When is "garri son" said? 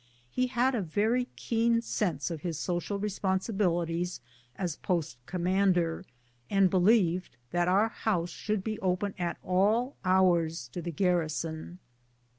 10.91-11.77